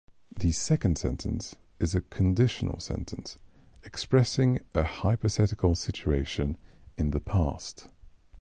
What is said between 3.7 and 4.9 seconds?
expressing a